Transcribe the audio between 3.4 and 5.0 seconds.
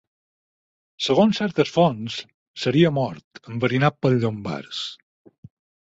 enverinat pels llombards.